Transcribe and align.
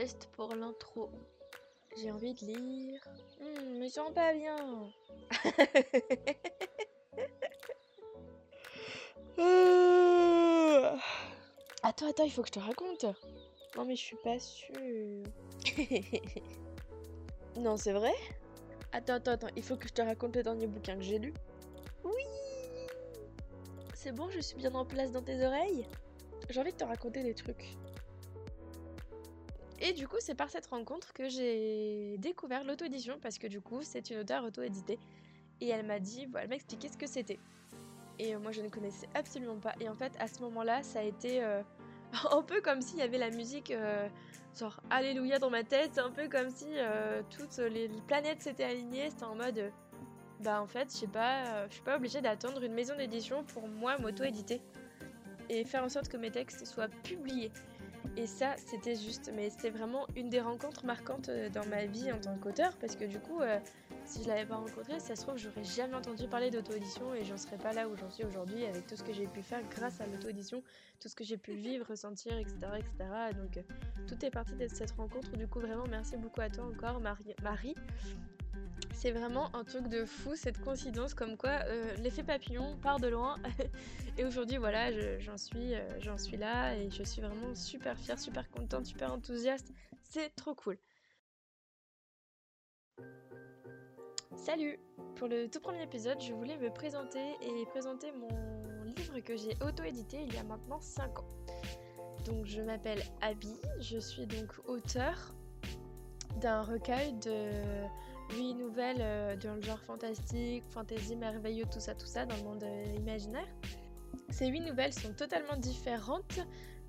test 0.00 0.28
pour 0.34 0.54
l'intro. 0.54 1.10
J'ai 1.98 2.10
envie 2.10 2.32
de 2.32 2.46
lire. 2.46 3.02
Hmm, 3.38 3.80
me 3.80 3.88
sens 3.88 4.10
pas 4.14 4.32
bien. 4.32 4.56
attends, 11.82 12.08
attends, 12.08 12.24
il 12.24 12.32
faut 12.32 12.40
que 12.40 12.48
je 12.48 12.52
te 12.52 12.60
raconte. 12.60 13.04
Non 13.76 13.84
mais 13.84 13.94
je 13.94 14.00
suis 14.00 14.16
pas 14.24 14.38
sûre. 14.38 15.26
non, 17.56 17.76
c'est 17.76 17.92
vrai? 17.92 18.14
Attends, 18.92 19.16
attends, 19.16 19.32
attends, 19.32 19.48
il 19.54 19.62
faut 19.62 19.76
que 19.76 19.86
je 19.86 19.92
te 19.92 20.00
raconte 20.00 20.34
le 20.34 20.42
dernier 20.42 20.66
bouquin 20.66 20.96
que 20.96 21.02
j'ai 21.02 21.18
lu. 21.18 21.34
Oui 22.04 22.24
C'est 23.92 24.12
bon, 24.12 24.30
je 24.30 24.40
suis 24.40 24.56
bien 24.56 24.74
en 24.74 24.86
place 24.86 25.12
dans 25.12 25.22
tes 25.22 25.44
oreilles? 25.44 25.86
J'ai 26.48 26.58
envie 26.58 26.72
de 26.72 26.78
te 26.78 26.84
raconter 26.84 27.22
des 27.22 27.34
trucs. 27.34 27.76
Et 29.80 29.92
du 29.92 30.06
coup, 30.06 30.16
c'est 30.20 30.34
par 30.34 30.50
cette 30.50 30.66
rencontre 30.66 31.12
que 31.14 31.28
j'ai 31.28 32.16
découvert 32.18 32.64
l'auto-édition 32.64 33.18
parce 33.20 33.38
que 33.38 33.46
du 33.46 33.60
coup, 33.60 33.80
c'est 33.82 34.10
une 34.10 34.18
auteure 34.18 34.44
auto-éditée. 34.44 34.98
Et 35.62 35.68
elle 35.68 35.86
m'a 35.86 35.98
dit, 35.98 36.26
voilà, 36.26 36.44
elle 36.44 36.50
m'a 36.50 36.56
expliqué 36.56 36.88
ce 36.88 36.98
que 36.98 37.06
c'était. 37.06 37.38
Et 38.18 38.36
moi, 38.36 38.52
je 38.52 38.60
ne 38.60 38.68
connaissais 38.68 39.08
absolument 39.14 39.58
pas. 39.58 39.74
Et 39.80 39.88
en 39.88 39.94
fait, 39.94 40.12
à 40.18 40.28
ce 40.28 40.40
moment-là, 40.40 40.82
ça 40.82 41.00
a 41.00 41.02
été 41.02 41.42
euh, 41.42 41.62
un 42.30 42.42
peu 42.42 42.60
comme 42.60 42.82
s'il 42.82 42.98
y 42.98 43.02
avait 43.02 43.16
la 43.16 43.30
musique, 43.30 43.70
euh, 43.70 44.06
genre 44.58 44.80
Alléluia 44.90 45.38
dans 45.38 45.50
ma 45.50 45.64
tête. 45.64 45.98
Un 45.98 46.10
peu 46.10 46.28
comme 46.28 46.50
si 46.50 46.66
euh, 46.76 47.22
toutes 47.30 47.56
les, 47.56 47.88
planètes 48.06 48.42
s'étaient 48.42 48.64
alignées. 48.64 49.08
C'était 49.08 49.24
en 49.24 49.34
mode, 49.34 49.72
bah 50.40 50.60
en 50.60 50.66
fait, 50.66 50.92
je 50.92 50.98
sais 50.98 51.06
pas, 51.06 51.66
je 51.68 51.74
suis 51.74 51.82
pas 51.82 51.96
obligée 51.96 52.20
d'attendre 52.20 52.62
une 52.62 52.74
maison 52.74 52.94
d'édition 52.96 53.44
pour 53.44 53.66
moi 53.66 53.96
m'auto-éditer 53.96 54.60
et 55.48 55.64
faire 55.64 55.82
en 55.82 55.88
sorte 55.88 56.08
que 56.08 56.18
mes 56.18 56.30
textes 56.30 56.66
soient 56.66 56.88
publiés. 57.02 57.50
Et 58.16 58.26
ça, 58.26 58.54
c'était 58.56 58.96
juste, 58.96 59.30
mais 59.34 59.50
c'était 59.50 59.70
vraiment 59.70 60.06
une 60.16 60.28
des 60.28 60.40
rencontres 60.40 60.84
marquantes 60.84 61.28
euh, 61.28 61.48
dans 61.48 61.64
ma 61.66 61.86
vie 61.86 62.10
en 62.12 62.18
tant 62.18 62.36
qu'auteur, 62.38 62.76
parce 62.78 62.96
que 62.96 63.04
du 63.04 63.18
coup, 63.18 63.40
euh, 63.40 63.58
si 64.04 64.22
je 64.22 64.28
l'avais 64.28 64.46
pas 64.46 64.56
rencontré, 64.56 64.98
ça 64.98 65.14
se 65.14 65.22
trouve, 65.22 65.36
j'aurais 65.38 65.64
jamais 65.64 65.94
entendu 65.94 66.26
parler 66.26 66.50
d'auto-édition 66.50 67.14
et 67.14 67.24
j'en 67.24 67.36
serais 67.36 67.58
pas 67.58 67.72
là 67.72 67.88
où 67.88 67.96
j'en 67.96 68.10
suis 68.10 68.24
aujourd'hui 68.24 68.64
avec 68.64 68.86
tout 68.86 68.96
ce 68.96 69.02
que 69.02 69.12
j'ai 69.12 69.26
pu 69.26 69.42
faire 69.42 69.62
grâce 69.70 70.00
à 70.00 70.06
l'auto-édition, 70.06 70.62
tout 71.00 71.08
ce 71.08 71.14
que 71.14 71.24
j'ai 71.24 71.36
pu 71.36 71.52
vivre, 71.52 71.86
ressentir, 71.88 72.36
etc. 72.36 72.56
etc. 72.78 73.10
Donc, 73.36 73.56
euh, 73.56 73.62
tout 74.08 74.24
est 74.24 74.30
parti 74.30 74.54
de 74.54 74.68
cette 74.68 74.92
rencontre. 74.92 75.30
Du 75.32 75.46
coup, 75.46 75.60
vraiment, 75.60 75.86
merci 75.88 76.16
beaucoup 76.16 76.40
à 76.40 76.50
toi 76.50 76.64
encore, 76.64 77.00
Marie. 77.00 77.34
Marie. 77.42 77.74
C'est 78.92 79.12
vraiment 79.12 79.54
un 79.56 79.64
truc 79.64 79.88
de 79.88 80.04
fou 80.04 80.36
cette 80.36 80.60
coïncidence 80.60 81.14
comme 81.14 81.36
quoi 81.38 81.60
euh, 81.64 81.94
l'effet 81.96 82.22
papillon 82.22 82.76
part 82.82 83.00
de 83.00 83.08
loin 83.08 83.38
et 84.18 84.24
aujourd'hui 84.24 84.58
voilà 84.58 84.90
j'en 85.20 85.38
suis, 85.38 85.74
euh, 85.74 86.00
j'en 86.00 86.18
suis 86.18 86.36
là 86.36 86.76
et 86.76 86.90
je 86.90 87.02
suis 87.02 87.22
vraiment 87.22 87.54
super 87.54 87.98
fière, 87.98 88.18
super 88.18 88.50
contente, 88.50 88.84
super 88.84 89.12
enthousiaste. 89.12 89.72
C'est 90.02 90.34
trop 90.36 90.54
cool. 90.54 90.76
Salut 94.36 94.78
Pour 95.16 95.28
le 95.28 95.48
tout 95.48 95.60
premier 95.60 95.82
épisode, 95.82 96.20
je 96.20 96.32
voulais 96.32 96.56
me 96.58 96.70
présenter 96.70 97.36
et 97.40 97.66
présenter 97.66 98.12
mon 98.12 98.84
livre 98.84 99.20
que 99.20 99.36
j'ai 99.36 99.54
auto-édité 99.62 100.18
il 100.26 100.34
y 100.34 100.38
a 100.38 100.42
maintenant 100.42 100.80
5 100.80 101.20
ans. 101.20 101.28
Donc 102.26 102.44
je 102.44 102.60
m'appelle 102.60 103.02
Abby, 103.22 103.54
je 103.80 103.98
suis 103.98 104.26
donc 104.26 104.52
auteur 104.66 105.34
d'un 106.40 106.62
recueil 106.62 107.12
de 107.14 107.50
8 108.36 108.54
nouvelles 108.54 109.00
euh, 109.00 109.36
dans 109.36 109.54
le 109.54 109.62
genre 109.62 109.80
fantastique, 109.80 110.64
fantasy, 110.68 111.16
merveilleux, 111.16 111.64
tout 111.70 111.80
ça, 111.80 111.94
tout 111.94 112.06
ça, 112.06 112.26
dans 112.26 112.36
le 112.36 112.42
monde 112.42 112.62
euh, 112.64 112.94
imaginaire. 112.96 113.46
Ces 114.30 114.48
8 114.48 114.60
nouvelles 114.60 114.92
sont 114.92 115.12
totalement 115.12 115.56
différentes 115.56 116.40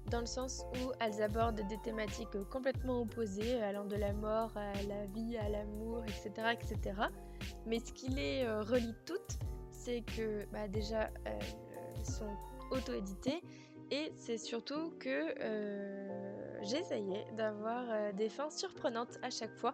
dans 0.09 0.19
le 0.19 0.25
sens 0.25 0.65
où 0.75 0.91
elles 0.99 1.21
abordent 1.21 1.61
des 1.67 1.77
thématiques 1.83 2.43
complètement 2.49 3.01
opposées, 3.01 3.61
allant 3.61 3.85
de 3.85 3.95
la 3.95 4.13
mort 4.13 4.51
à 4.55 4.73
la 4.83 5.05
vie, 5.07 5.37
à 5.37 5.49
l'amour, 5.49 6.03
etc., 6.03 6.53
etc. 6.53 6.95
Mais 7.65 7.79
ce 7.79 7.93
qui 7.93 8.09
les 8.09 8.43
euh, 8.43 8.61
relie 8.61 8.95
toutes, 9.05 9.39
c'est 9.71 10.01
que 10.01 10.45
bah, 10.51 10.67
déjà 10.67 11.09
elles 11.25 12.05
sont 12.05 12.35
auto-éditées 12.71 13.41
et 13.89 14.13
c'est 14.15 14.37
surtout 14.37 14.91
que 14.99 15.33
j'essayais 16.61 17.25
d'avoir 17.35 18.13
des 18.13 18.29
fins 18.29 18.49
surprenantes 18.49 19.19
à 19.21 19.29
chaque 19.29 19.53
fois 19.57 19.73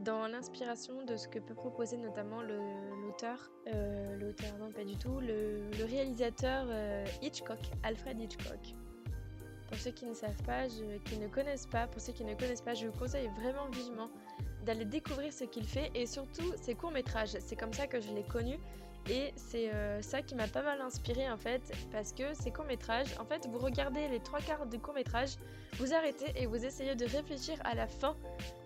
dans 0.00 0.26
l'inspiration 0.28 1.04
de 1.04 1.16
ce 1.16 1.28
que 1.28 1.38
peut 1.38 1.54
proposer 1.54 1.96
notamment 1.96 2.42
l'auteur, 2.42 3.50
euh, 3.68 4.16
l'auteur 4.16 4.56
non 4.58 4.70
pas 4.70 4.84
du 4.84 4.96
tout, 4.96 5.20
le, 5.20 5.68
réalisateur 5.84 6.66
euh, 6.68 7.04
Hitchcock, 7.22 7.58
Alfred 7.82 8.20
Hitchcock. 8.20 8.74
Pour 9.68 9.76
ceux 9.78 9.90
qui 9.90 10.06
ne 10.06 10.14
savent 10.14 10.42
pas, 10.44 10.68
qui 11.04 11.18
ne 11.18 11.26
connaissent 11.26 11.66
pas, 11.66 11.88
pour 11.88 12.00
ceux 12.00 12.12
qui 12.12 12.24
ne 12.24 12.34
connaissent 12.34 12.62
pas, 12.62 12.74
je 12.74 12.86
vous 12.86 12.96
conseille 12.96 13.28
vraiment 13.40 13.68
vivement 13.70 14.10
d'aller 14.64 14.84
découvrir 14.84 15.32
ce 15.32 15.44
qu'il 15.44 15.64
fait 15.64 15.90
et 15.94 16.06
surtout 16.06 16.52
ses 16.56 16.74
courts 16.74 16.92
métrages. 16.92 17.36
C'est 17.40 17.56
comme 17.56 17.72
ça 17.72 17.86
que 17.86 18.00
je 18.00 18.12
l'ai 18.12 18.22
connu 18.22 18.58
et 19.08 19.32
c'est 19.36 19.72
euh, 19.72 20.02
ça 20.02 20.22
qui 20.22 20.34
m'a 20.34 20.48
pas 20.48 20.62
mal 20.62 20.80
inspiré 20.80 21.30
en 21.30 21.36
fait, 21.36 21.62
parce 21.92 22.12
que 22.12 22.34
ces 22.34 22.50
courts-métrages, 22.50 23.08
en 23.20 23.24
fait, 23.24 23.46
vous 23.46 23.58
regardez 23.58 24.08
les 24.08 24.20
trois 24.20 24.40
quarts 24.40 24.66
du 24.66 24.78
court-métrage, 24.78 25.36
vous 25.78 25.92
arrêtez 25.92 26.32
et 26.36 26.46
vous 26.46 26.64
essayez 26.64 26.94
de 26.96 27.04
réfléchir 27.04 27.56
à 27.64 27.74
la 27.74 27.86
fin 27.86 28.16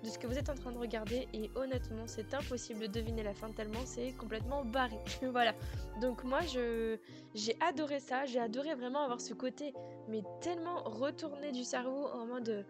de 0.03 0.09
ce 0.09 0.19
que 0.19 0.27
vous 0.27 0.39
êtes 0.39 0.49
en 0.49 0.55
train 0.55 0.73
de 0.73 0.79
regarder. 0.79 1.29
Et 1.35 1.51
honnêtement, 1.57 2.05
c'est 2.07 2.33
impossible 2.33 2.81
de 2.81 2.87
deviner 2.87 3.23
la 3.23 3.35
fin 3.35 3.51
tellement 3.51 3.85
c'est 3.85 4.13
complètement 4.13 4.65
barré. 4.65 4.99
voilà. 5.23 5.55
Donc 6.01 6.25
moi, 6.25 6.41
je 6.43 6.97
j'ai 7.35 7.57
adoré 7.61 8.01
ça, 8.01 8.25
j'ai 8.25 8.41
adoré 8.41 8.75
vraiment 8.75 9.03
avoir 9.03 9.21
ce 9.21 9.35
côté, 9.35 9.75
mais 10.09 10.23
tellement 10.41 10.83
retourné 10.85 11.53
du 11.53 11.65
cerveau 11.65 12.07
en 12.15 12.27
mode 12.27 12.65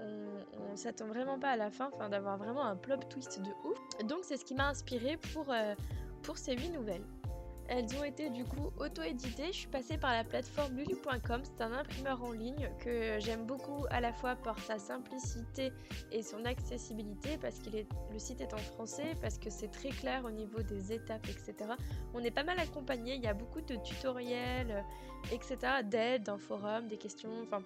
on, 0.00 0.72
on 0.72 0.76
s'attend 0.76 1.06
vraiment 1.06 1.38
pas 1.38 1.50
à 1.50 1.56
la 1.56 1.70
fin, 1.70 1.90
enfin 1.94 2.08
d'avoir 2.08 2.36
vraiment 2.36 2.64
un 2.64 2.76
plot 2.76 2.96
twist 3.08 3.40
de 3.40 3.50
ouf. 3.64 3.78
Donc 4.08 4.20
c'est 4.22 4.36
ce 4.36 4.44
qui 4.44 4.54
m'a 4.54 4.68
inspiré 4.68 5.16
pour 5.32 5.46
euh, 5.50 5.74
pour 6.24 6.38
ces 6.38 6.56
8 6.56 6.70
nouvelles. 6.70 7.04
Elles 7.66 7.96
ont 7.96 8.04
été 8.04 8.28
du 8.28 8.44
coup 8.44 8.70
auto-éditées. 8.78 9.46
Je 9.46 9.58
suis 9.58 9.68
passée 9.68 9.96
par 9.96 10.12
la 10.12 10.22
plateforme 10.22 10.76
lulu.com. 10.76 11.40
C'est 11.44 11.62
un 11.62 11.72
imprimeur 11.72 12.22
en 12.22 12.32
ligne 12.32 12.68
que 12.78 13.18
j'aime 13.20 13.46
beaucoup 13.46 13.86
à 13.90 14.00
la 14.00 14.12
fois 14.12 14.36
pour 14.36 14.58
sa 14.58 14.78
simplicité 14.78 15.72
et 16.12 16.22
son 16.22 16.44
accessibilité 16.44 17.38
parce 17.38 17.58
que 17.60 17.70
le 17.70 18.18
site 18.18 18.42
est 18.42 18.52
en 18.52 18.58
français, 18.58 19.14
parce 19.22 19.38
que 19.38 19.48
c'est 19.48 19.68
très 19.68 19.88
clair 19.90 20.24
au 20.26 20.30
niveau 20.30 20.62
des 20.62 20.92
étapes, 20.92 21.26
etc. 21.26 21.54
On 22.12 22.20
est 22.20 22.30
pas 22.30 22.44
mal 22.44 22.58
accompagné. 22.58 23.14
Il 23.14 23.22
y 23.22 23.28
a 23.28 23.34
beaucoup 23.34 23.62
de 23.62 23.76
tutoriels, 23.76 24.84
etc. 25.32 25.56
D'aides, 25.84 26.24
d'un 26.24 26.38
forum, 26.38 26.86
des 26.88 26.98
questions. 26.98 27.30
Enfin, 27.44 27.62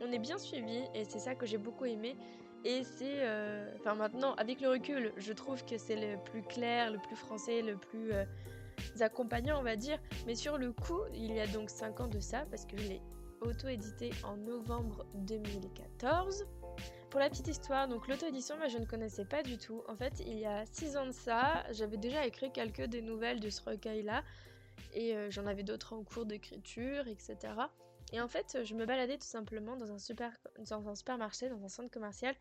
on 0.00 0.12
est 0.12 0.20
bien 0.20 0.38
suivi 0.38 0.84
et 0.94 1.04
c'est 1.04 1.18
ça 1.18 1.34
que 1.34 1.44
j'ai 1.44 1.58
beaucoup 1.58 1.86
aimé. 1.86 2.16
Et 2.64 2.82
c'est. 2.82 3.20
Euh, 3.20 3.72
enfin, 3.78 3.94
maintenant, 3.94 4.34
avec 4.34 4.60
le 4.60 4.68
recul, 4.68 5.12
je 5.16 5.32
trouve 5.32 5.64
que 5.64 5.78
c'est 5.78 5.96
le 5.96 6.22
plus 6.24 6.42
clair, 6.42 6.90
le 6.90 6.98
plus 6.98 7.16
français, 7.16 7.62
le 7.62 7.76
plus 7.76 8.12
euh, 8.12 8.24
accompagnant, 9.00 9.58
on 9.60 9.62
va 9.62 9.76
dire. 9.76 9.98
Mais 10.26 10.34
sur 10.34 10.58
le 10.58 10.72
coup, 10.72 11.00
il 11.14 11.32
y 11.32 11.40
a 11.40 11.46
donc 11.46 11.70
5 11.70 12.00
ans 12.00 12.08
de 12.08 12.20
ça, 12.20 12.44
parce 12.50 12.64
que 12.64 12.76
je 12.76 12.88
l'ai 12.88 13.02
auto-édité 13.40 14.10
en 14.24 14.36
novembre 14.36 15.06
2014. 15.14 16.46
Pour 17.10 17.20
la 17.20 17.30
petite 17.30 17.48
histoire, 17.48 17.88
donc 17.88 18.06
l'auto-édition, 18.06 18.58
moi 18.58 18.68
je 18.68 18.76
ne 18.76 18.84
connaissais 18.84 19.24
pas 19.24 19.42
du 19.42 19.56
tout. 19.56 19.82
En 19.88 19.96
fait, 19.96 20.20
il 20.26 20.38
y 20.38 20.44
a 20.44 20.66
6 20.66 20.96
ans 20.96 21.06
de 21.06 21.12
ça, 21.12 21.64
j'avais 21.70 21.96
déjà 21.96 22.26
écrit 22.26 22.52
quelques 22.52 22.82
des 22.82 23.00
nouvelles 23.00 23.40
de 23.40 23.48
ce 23.48 23.62
recueil-là. 23.62 24.22
Et 24.92 25.16
euh, 25.16 25.30
j'en 25.30 25.46
avais 25.46 25.62
d'autres 25.62 25.94
en 25.94 26.02
cours 26.04 26.26
d'écriture, 26.26 27.08
etc. 27.08 27.36
Et 28.12 28.20
en 28.20 28.28
fait, 28.28 28.58
je 28.64 28.74
me 28.74 28.86
baladais 28.86 29.18
tout 29.18 29.26
simplement 29.26 29.76
dans 29.76 29.90
un, 29.92 29.98
supermarché, 29.98 31.48
dans 31.48 31.62
un 31.62 31.68
centre 31.68 31.90
commercial. 31.90 32.34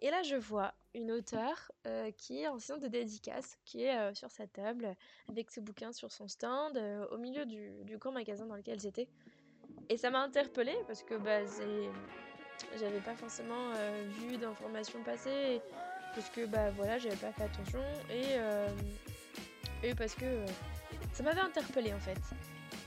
Et 0.00 0.10
là, 0.10 0.22
je 0.22 0.34
vois 0.34 0.74
une 0.94 1.12
auteure 1.12 1.70
euh, 1.86 2.10
qui 2.16 2.40
est 2.40 2.48
en 2.48 2.58
séance 2.58 2.80
de 2.80 2.88
dédicace, 2.88 3.56
qui 3.64 3.84
est 3.84 3.96
euh, 3.96 4.12
sur 4.14 4.30
sa 4.30 4.46
table, 4.46 4.94
avec 5.28 5.50
ses 5.50 5.60
bouquins 5.60 5.92
sur 5.92 6.10
son 6.10 6.26
stand, 6.26 6.76
euh, 6.76 7.06
au 7.08 7.16
milieu 7.16 7.46
du, 7.46 7.96
grand 7.98 8.12
magasin 8.12 8.44
dans 8.44 8.56
lequel 8.56 8.80
j'étais. 8.80 9.08
Et 9.88 9.96
ça 9.96 10.10
m'a 10.10 10.20
interpellée 10.22 10.76
parce 10.86 11.02
que 11.02 11.14
bah, 11.14 11.40
j'avais 12.76 13.00
pas 13.00 13.14
forcément 13.14 13.72
vu 14.18 14.36
d'informations 14.36 15.02
passer, 15.02 15.60
parce 16.14 16.28
que 16.30 16.46
bah, 16.46 16.70
voilà, 16.70 16.98
j'avais 16.98 17.16
pas 17.16 17.32
fait 17.32 17.44
attention, 17.44 17.82
et 19.82 19.94
parce 19.94 20.14
que 20.14 20.44
ça 21.12 21.22
m'avait 21.22 21.40
interpellée 21.40 21.92
en 21.92 22.00
fait. 22.00 22.18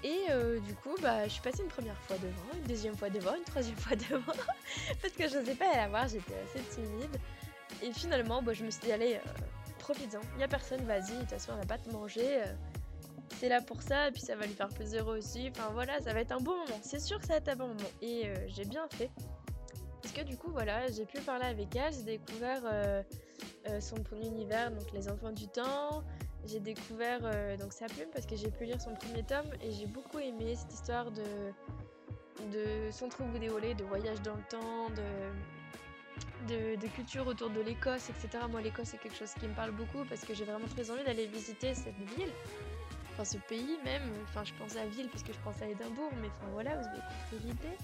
Et 0.03 0.25
euh, 0.29 0.59
du 0.59 0.73
coup, 0.75 0.95
bah, 1.01 1.25
je 1.25 1.29
suis 1.29 1.41
passée 1.41 1.63
une 1.63 1.69
première 1.69 1.97
fois 2.01 2.17
devant, 2.17 2.57
une 2.57 2.67
deuxième 2.67 2.95
fois 2.95 3.09
devant, 3.09 3.35
une 3.35 3.43
troisième 3.43 3.75
fois 3.77 3.95
devant, 3.95 4.33
parce 5.01 5.13
que 5.13 5.27
je 5.27 5.37
n'osais 5.37 5.55
pas 5.55 5.75
la 5.75 5.87
voir, 5.87 6.07
j'étais 6.07 6.35
assez 6.35 6.63
timide. 6.69 7.17
Et 7.81 7.91
finalement, 7.91 8.41
bah, 8.41 8.53
je 8.53 8.63
me 8.63 8.69
suis 8.69 8.81
dit, 8.81 8.91
allez, 8.91 9.15
euh, 9.15 9.29
profites-en, 9.79 10.19
il 10.33 10.37
n'y 10.37 10.43
a 10.43 10.47
personne, 10.47 10.83
vas-y, 10.85 11.13
de 11.13 11.19
toute 11.21 11.29
façon, 11.29 11.53
on 11.53 11.57
va 11.57 11.65
pas 11.65 11.77
te 11.77 11.89
manger. 11.89 12.41
Euh, 12.41 12.53
c'est 13.39 13.49
là 13.49 13.61
pour 13.61 13.81
ça, 13.81 14.07
et 14.07 14.11
puis 14.11 14.21
ça 14.21 14.35
va 14.35 14.45
lui 14.45 14.53
faire 14.53 14.69
plaisir 14.69 15.07
aussi. 15.07 15.49
Enfin 15.51 15.69
voilà, 15.73 15.99
ça 16.01 16.13
va 16.13 16.21
être 16.21 16.31
un 16.31 16.39
bon 16.39 16.57
moment, 16.57 16.79
c'est 16.81 16.99
sûr 16.99 17.19
que 17.19 17.25
ça 17.25 17.33
va 17.33 17.37
être 17.37 17.49
un 17.49 17.55
bon 17.55 17.67
moment. 17.67 17.89
Et 18.01 18.31
j'ai 18.47 18.65
bien 18.65 18.87
fait. 18.89 19.11
Parce 20.01 20.13
que 20.13 20.21
du 20.21 20.37
coup, 20.37 20.49
voilà, 20.49 20.89
j'ai 20.89 21.05
pu 21.05 21.19
parler 21.19 21.45
avec 21.45 21.75
elle, 21.75 21.93
j'ai 21.93 22.17
découvert 22.17 22.63
son 23.79 23.97
univers, 24.23 24.71
donc 24.71 24.91
les 24.91 25.07
enfants 25.09 25.31
du 25.31 25.47
temps, 25.49 26.03
j'ai 26.47 26.59
découvert 26.59 27.19
euh, 27.23 27.57
donc 27.57 27.73
sa 27.73 27.87
plume 27.87 28.09
parce 28.13 28.25
que 28.25 28.35
j'ai 28.35 28.49
pu 28.49 28.65
lire 28.65 28.79
son 28.81 28.93
premier 28.93 29.23
tome 29.23 29.49
et 29.61 29.71
j'ai 29.71 29.85
beaucoup 29.85 30.19
aimé 30.19 30.55
cette 30.55 30.73
histoire 30.73 31.11
de, 31.11 31.51
de 32.51 32.91
son 32.91 33.09
trou 33.09 33.25
déolé, 33.39 33.73
de 33.73 33.83
voyage 33.83 34.21
dans 34.21 34.35
le 34.35 34.43
temps, 34.49 34.89
de, 34.89 36.53
de, 36.53 36.75
de 36.79 36.87
culture 36.87 37.27
autour 37.27 37.49
de 37.49 37.61
l'Écosse, 37.61 38.09
etc. 38.09 38.43
Moi, 38.49 38.61
l'Écosse, 38.61 38.89
c'est 38.91 38.99
quelque 38.99 39.17
chose 39.17 39.33
qui 39.39 39.47
me 39.47 39.53
parle 39.53 39.71
beaucoup 39.71 40.05
parce 40.07 40.21
que 40.21 40.33
j'ai 40.33 40.45
vraiment 40.45 40.67
très 40.67 40.89
envie 40.89 41.03
d'aller 41.03 41.27
visiter 41.27 41.73
cette 41.75 41.97
ville 42.15 42.31
enfin 43.17 43.25
ce 43.25 43.37
pays 43.37 43.79
même, 43.83 44.03
enfin 44.29 44.43
je 44.43 44.53
pense 44.53 44.75
à 44.75 44.85
ville 44.85 45.09
parce 45.09 45.23
que 45.23 45.33
je 45.33 45.39
pense 45.39 45.59
à 45.61 45.67
Édimbourg, 45.67 46.11
mais 46.21 46.27
enfin 46.27 46.51
voilà, 46.51 46.75
vous 46.75 46.87
avez 46.87 46.97
compris 46.97 47.47
l'idée. 47.47 47.77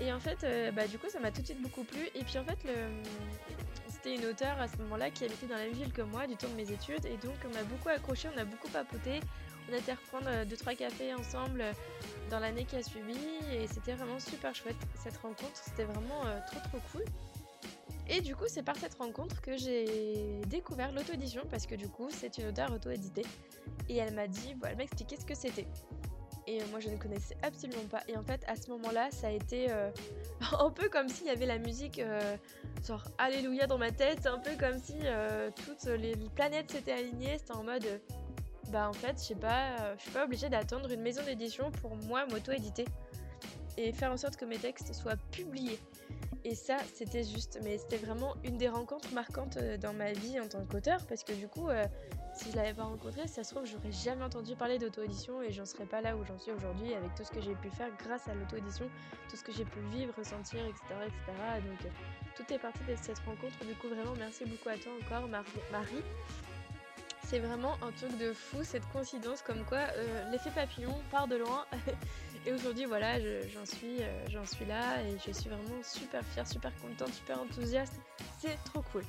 Et 0.00 0.12
en 0.12 0.20
fait, 0.20 0.44
euh, 0.44 0.70
bah 0.70 0.86
du 0.86 0.98
coup 0.98 1.08
ça 1.08 1.18
m'a 1.18 1.32
tout 1.32 1.40
de 1.40 1.46
suite 1.46 1.60
beaucoup 1.60 1.82
plu. 1.82 2.08
Et 2.14 2.22
puis 2.22 2.38
en 2.38 2.44
fait, 2.44 2.58
c'était 3.88 4.14
une 4.14 4.26
auteure 4.26 4.60
à 4.60 4.68
ce 4.68 4.76
moment-là 4.78 5.10
qui 5.10 5.24
habitait 5.24 5.46
dans 5.46 5.56
la 5.56 5.64
même 5.64 5.72
ville 5.72 5.92
que 5.92 6.02
moi 6.02 6.26
du 6.26 6.36
temps 6.36 6.48
de 6.48 6.54
mes 6.54 6.70
études, 6.70 7.04
et 7.06 7.16
donc 7.16 7.34
on 7.44 7.58
a 7.58 7.64
beaucoup 7.64 7.88
accroché, 7.88 8.28
on 8.34 8.38
a 8.38 8.44
beaucoup 8.44 8.68
papoté. 8.68 9.20
On 9.70 9.74
a 9.74 9.76
été 9.76 9.92
reprendre 9.92 10.30
2-3 10.46 10.76
cafés 10.76 11.12
ensemble 11.12 11.62
dans 12.30 12.38
l'année 12.38 12.64
qui 12.64 12.76
a 12.76 12.82
suivi, 12.82 13.18
et 13.52 13.66
c'était 13.66 13.92
vraiment 13.92 14.18
super 14.18 14.54
chouette 14.54 14.76
cette 15.02 15.16
rencontre, 15.18 15.52
c'était 15.54 15.84
vraiment 15.84 16.24
euh, 16.26 16.38
trop 16.46 16.60
trop 16.68 16.78
cool. 16.92 17.04
Et 18.08 18.20
du 18.22 18.34
coup, 18.34 18.44
c'est 18.46 18.62
par 18.62 18.76
cette 18.76 18.94
rencontre 18.94 19.40
que 19.42 19.56
j'ai 19.56 20.40
découvert 20.46 20.92
l'auto-édition 20.92 21.42
parce 21.50 21.66
que 21.66 21.74
du 21.74 21.88
coup, 21.88 22.08
c'est 22.10 22.38
une 22.38 22.46
auteure 22.48 22.72
auto-éditée. 22.72 23.26
Et 23.88 23.96
elle 23.96 24.14
m'a 24.14 24.26
dit, 24.26 24.54
bon, 24.54 24.68
elle 24.70 24.76
m'a 24.76 24.84
expliqué 24.84 25.16
ce 25.16 25.26
que 25.26 25.34
c'était. 25.34 25.66
Et 26.46 26.64
moi, 26.70 26.80
je 26.80 26.88
ne 26.88 26.96
connaissais 26.96 27.36
absolument 27.42 27.84
pas. 27.90 28.00
Et 28.08 28.16
en 28.16 28.22
fait, 28.22 28.42
à 28.46 28.56
ce 28.56 28.70
moment-là, 28.70 29.10
ça 29.10 29.26
a 29.26 29.30
été 29.30 29.70
euh, 29.70 29.90
un 30.58 30.70
peu 30.70 30.88
comme 30.88 31.10
s'il 31.10 31.26
y 31.26 31.30
avait 31.30 31.44
la 31.44 31.58
musique, 31.58 31.98
euh, 31.98 32.36
genre 32.86 33.04
Alléluia 33.18 33.66
dans 33.66 33.76
ma 33.76 33.90
tête. 33.90 34.26
Un 34.26 34.38
peu 34.38 34.52
comme 34.58 34.78
si 34.78 34.94
euh, 35.04 35.50
toutes 35.66 35.84
les 35.84 36.16
planètes 36.34 36.70
s'étaient 36.70 36.92
alignées. 36.92 37.36
C'était 37.36 37.52
en 37.52 37.64
mode, 37.64 37.86
bah 38.70 38.88
en 38.88 38.94
fait, 38.94 39.18
je 39.18 39.24
sais 39.24 39.34
pas, 39.34 39.94
je 39.96 40.02
suis 40.02 40.10
pas 40.10 40.24
obligée 40.24 40.48
d'attendre 40.48 40.90
une 40.90 41.02
maison 41.02 41.22
d'édition 41.22 41.70
pour 41.70 41.94
moi 41.96 42.24
m'auto-éditer 42.24 42.86
et 43.76 43.92
faire 43.92 44.10
en 44.10 44.16
sorte 44.16 44.36
que 44.36 44.46
mes 44.46 44.58
textes 44.58 44.94
soient 44.94 45.16
publiés. 45.30 45.78
Et 46.48 46.54
ça, 46.54 46.78
c'était 46.94 47.24
juste, 47.24 47.60
mais 47.62 47.76
c'était 47.76 47.98
vraiment 47.98 48.34
une 48.42 48.56
des 48.56 48.70
rencontres 48.70 49.12
marquantes 49.12 49.58
euh, 49.58 49.76
dans 49.76 49.92
ma 49.92 50.12
vie 50.12 50.40
en 50.40 50.48
tant 50.48 50.64
qu'auteur, 50.64 51.04
parce 51.06 51.22
que 51.22 51.34
du 51.34 51.46
coup, 51.46 51.68
euh, 51.68 51.84
si 52.32 52.50
je 52.50 52.56
l'avais 52.56 52.72
pas 52.72 52.84
rencontré, 52.84 53.28
ça 53.28 53.44
se 53.44 53.54
trouve, 53.54 53.66
j'aurais 53.66 53.92
jamais 53.92 54.24
entendu 54.24 54.56
parler 54.56 54.78
d'auto-édition 54.78 55.42
et 55.42 55.52
j'en 55.52 55.66
serais 55.66 55.84
pas 55.84 56.00
là 56.00 56.16
où 56.16 56.24
j'en 56.24 56.38
suis 56.38 56.50
aujourd'hui 56.52 56.94
avec 56.94 57.14
tout 57.14 57.22
ce 57.22 57.30
que 57.30 57.42
j'ai 57.42 57.54
pu 57.56 57.68
faire 57.68 57.90
grâce 58.02 58.28
à 58.28 58.34
l'auto-édition, 58.34 58.88
tout 59.28 59.36
ce 59.36 59.44
que 59.44 59.52
j'ai 59.52 59.66
pu 59.66 59.78
vivre, 59.92 60.14
ressentir, 60.16 60.60
etc. 60.64 60.84
etc. 61.02 61.18
Donc, 61.66 61.84
euh, 61.84 61.90
tout 62.34 62.50
est 62.50 62.58
parti 62.58 62.80
de 62.88 62.96
cette 62.96 63.18
rencontre. 63.18 63.62
Du 63.66 63.74
coup, 63.74 63.88
vraiment, 63.88 64.14
merci 64.16 64.46
beaucoup 64.46 64.70
à 64.70 64.78
toi 64.78 64.92
encore, 65.04 65.28
Marie. 65.28 66.02
C'est 67.24 67.40
vraiment 67.40 67.74
un 67.82 67.92
truc 67.92 68.16
de 68.16 68.32
fou, 68.32 68.64
cette 68.64 68.90
coïncidence 68.90 69.42
comme 69.42 69.62
quoi 69.66 69.80
l'effet 70.30 70.50
papillon 70.54 70.94
part 71.10 71.28
de 71.28 71.36
loin. 71.36 71.66
Et 72.46 72.52
aujourd'hui, 72.52 72.84
voilà, 72.84 73.18
j'en 73.20 73.66
suis, 73.66 74.00
euh, 74.00 74.44
suis 74.44 74.64
là 74.64 75.02
et 75.02 75.16
je 75.26 75.32
suis 75.32 75.48
vraiment 75.48 75.82
super 75.82 76.24
fière, 76.26 76.46
super 76.46 76.72
contente, 76.80 77.12
super 77.12 77.40
enthousiaste. 77.40 78.00
C'est 78.38 78.56
trop 78.64 78.82
cool. 78.92 79.04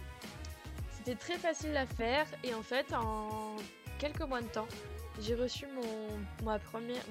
C'était 0.92 1.16
très 1.16 1.38
facile 1.38 1.76
à 1.78 1.86
faire 1.86 2.26
et 2.44 2.54
en 2.54 2.64
fait, 2.64 2.94
en 2.94 3.56
quelques 4.00 4.22
mois 4.22 4.42
de 4.42 4.48
temps, 4.48 4.68
j'ai 5.22 5.36
reçu 5.36 5.68
mon, 5.68 6.52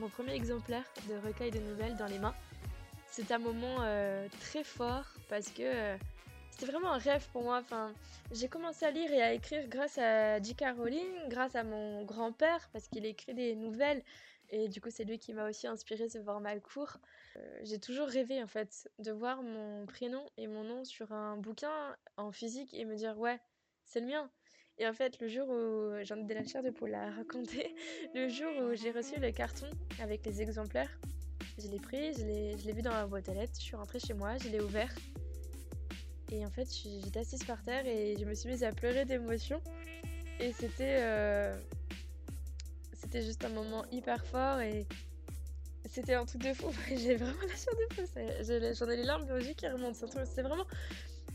mon 0.01 0.09
premier 0.09 0.33
exemplaire 0.33 0.85
de 1.09 1.27
recueil 1.27 1.51
de 1.51 1.61
nouvelles 1.61 1.97
dans 1.97 2.07
les 2.07 2.19
mains. 2.19 2.35
C'est 3.11 3.31
un 3.33 3.39
moment 3.39 3.79
euh, 3.81 4.29
très 4.41 4.65
fort 4.65 5.07
parce 5.29 5.49
que 5.49 5.63
euh, 5.63 5.97
c'était 6.51 6.67
vraiment 6.67 6.93
un 6.93 6.99
rêve 6.99 7.27
pour 7.33 7.43
moi. 7.43 7.59
Enfin, 7.59 7.93
j'ai 8.33 8.49
commencé 8.49 8.85
à 8.85 8.91
lire 8.91 9.11
et 9.13 9.23
à 9.23 9.33
écrire 9.33 9.67
grâce 9.69 9.99
à 9.99 10.41
J.K. 10.43 10.65
Rowling, 10.77 11.29
grâce 11.29 11.55
à 11.55 11.65
mon 11.65 12.05
grand-père 12.05 12.69
parce 12.73 12.89
qu'il 12.89 13.07
écrit 13.07 13.35
des 13.35 13.55
nouvelles 13.55 14.03
et 14.51 14.69
du 14.69 14.81
coup, 14.81 14.91
c'est 14.91 15.05
lui 15.05 15.19
qui 15.19 15.33
m'a 15.35 15.49
aussi 15.49 15.67
inspiré 15.67 16.09
ce 16.09 16.23
format 16.23 16.59
court. 16.61 16.97
Euh, 17.37 17.61
j'ai 17.63 17.79
toujours 17.79 18.09
rêvé 18.09 18.43
en 18.43 18.47
fait 18.47 18.89
de 18.99 19.13
voir 19.13 19.43
mon 19.43 19.85
prénom 19.87 20.25
et 20.37 20.47
mon 20.47 20.65
nom 20.65 20.85
sur 20.85 21.13
un 21.13 21.37
bouquin 21.37 21.97
en 22.17 22.33
physique 22.33 22.73
et 22.73 22.85
me 22.85 22.97
dire 22.97 23.19
ouais, 23.19 23.39
c'est 23.85 24.01
le 24.01 24.07
mien. 24.07 24.31
Et 24.79 24.87
en 24.87 24.93
fait, 24.93 25.21
le 25.21 25.29
jour 25.29 25.49
où 25.49 25.93
j'en 26.05 26.17
ai 26.17 26.25
de 26.25 26.35
la 26.35 26.45
chair 26.45 26.63
de 26.63 26.71
pour 26.71 26.87
la 26.87 27.11
raconter, 27.11 27.75
le 28.15 28.29
jour 28.29 28.51
où 28.63 28.75
j'ai 28.75 28.91
reçu 28.91 29.19
le 29.21 29.33
carton 29.33 29.69
avec 30.01 30.25
les 30.25 30.41
exemplaires, 30.41 30.99
je 31.59 31.69
l'ai 31.69 31.81
pris, 31.81 32.15
je 32.15 32.25
l'ai 32.25 32.73
vu 32.73 32.83
dans 32.83 32.93
ma 32.93 33.07
boîte 33.07 33.29
à 33.29 33.35
lettres, 33.35 33.55
je 33.57 33.65
suis 33.65 33.77
rentrée 33.77 33.99
chez 33.99 34.15
moi, 34.15 34.37
je 34.39 34.49
l'ai 34.49 34.61
ouvert. 34.61 34.95
Et 36.31 36.45
en 36.45 36.51
fait, 36.51 36.69
j'étais 36.73 37.21
assise 37.21 37.43
par 37.45 37.63
terre 37.63 37.87
et 37.87 38.17
je 38.19 38.25
me 38.25 38.35
suis 38.35 38.49
mise 38.49 38.63
à 38.63 38.71
pleurer 38.71 39.05
d'émotion. 39.05 39.61
Et 40.41 40.53
c'était. 40.53 40.99
Euh, 41.01 41.59
c'était 43.11 43.25
juste 43.25 43.43
un 43.47 43.49
moment 43.49 43.87
hyper 43.91 44.23
fort 44.27 44.61
et 44.61 44.87
c'était 45.89 46.13
un 46.13 46.27
truc 46.27 46.43
de 46.43 46.53
fou. 46.53 46.71
J'ai 46.89 47.17
vraiment 47.17 47.41
la 47.41 47.57
chair 47.57 47.73
de 47.75 47.95
fou. 47.95 48.75
J'en 48.79 48.91
ai 48.91 48.97
les 48.97 49.03
larmes 49.03 49.27
aux 49.31 49.39
yeux 49.39 49.55
qui 49.55 49.67
remontent. 49.67 49.95
C'est 50.27 50.43
vraiment, 50.43 50.67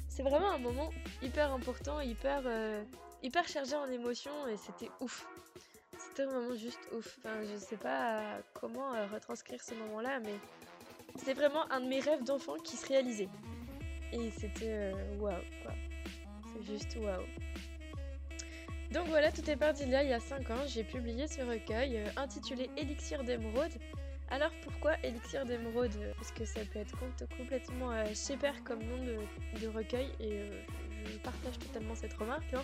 c'est 0.08 0.22
vraiment 0.22 0.52
un 0.52 0.60
moment 0.60 0.92
hyper 1.24 1.52
important, 1.52 2.00
hyper, 2.00 2.44
euh, 2.46 2.84
hyper 3.24 3.48
chargé 3.48 3.75
en 3.75 3.90
émotions 3.90 4.48
et 4.48 4.58
c'était 4.58 4.92
ouf. 5.00 5.25
C'était 5.98 6.25
vraiment 6.25 6.54
juste 6.54 6.80
ouf. 6.96 7.18
Enfin, 7.18 7.42
je 7.42 7.58
sais 7.58 7.78
pas 7.78 8.38
comment 8.54 8.94
euh, 8.94 9.08
retranscrire 9.08 9.64
ce 9.64 9.74
moment-là, 9.74 10.20
mais 10.20 10.36
c'était 11.18 11.34
vraiment 11.34 11.72
un 11.72 11.81
de 11.81 11.88
mes 11.88 12.02
rêves 12.02 12.24
d'enfant 12.24 12.58
qui 12.64 12.78
se 12.78 12.88
réalisait. 12.88 13.30
Et 14.12 14.30
c'était 14.30 14.94
euh, 14.94 15.16
waouh, 15.18 15.34
wow, 15.34 15.72
C'est 16.54 16.72
juste 16.72 16.96
waouh. 16.98 17.25
Donc 18.91 19.07
voilà, 19.07 19.31
tout 19.31 19.47
est 19.50 19.56
parti 19.56 19.85
là 19.85 20.03
il 20.03 20.09
y 20.09 20.13
a 20.13 20.19
5 20.19 20.50
ans. 20.51 20.63
J'ai 20.68 20.83
publié 20.83 21.27
ce 21.27 21.41
recueil 21.41 21.97
euh, 21.97 22.07
intitulé 22.18 22.69
Élixir 22.77 23.24
d'émeraude. 23.24 23.71
Alors 24.30 24.51
pourquoi 24.63 24.94
Élixir 25.03 25.45
d'émeraude? 25.45 25.91
Parce 26.15 26.31
que 26.31 26.45
ça 26.45 26.62
peut 26.71 26.80
être 26.80 26.97
complètement 27.38 27.91
euh, 27.91 28.06
comme 28.65 28.80
nom 28.80 28.97
de, 29.03 29.68
recueil 29.68 30.07
et 30.19 30.39
euh, 30.39 30.62
je 31.06 31.18
partage 31.19 31.57
totalement 31.59 31.95
cette 31.95 32.13
remarque. 32.13 32.53
Hein. 32.53 32.63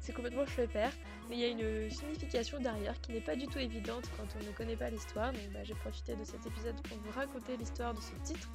C'est 0.00 0.12
complètement 0.12 0.44
père, 0.72 0.92
mais 1.28 1.36
il 1.36 1.40
y 1.40 1.44
a 1.44 1.48
une 1.48 1.90
signification 1.90 2.58
derrière 2.60 3.00
qui 3.00 3.12
n'est 3.12 3.20
pas 3.20 3.36
du 3.36 3.46
tout 3.46 3.58
évidente 3.58 4.10
quand 4.16 4.26
on 4.40 4.44
ne 4.44 4.52
connaît 4.52 4.76
pas 4.76 4.90
l'histoire. 4.90 5.32
Donc 5.32 5.42
bah, 5.52 5.60
j'ai 5.62 5.74
profité 5.74 6.16
de 6.16 6.24
cet 6.24 6.44
épisode 6.46 6.80
pour 6.82 6.98
vous 6.98 7.10
raconter 7.12 7.56
l'histoire 7.56 7.94
de 7.94 8.00
ce 8.00 8.14
titre. 8.24 8.48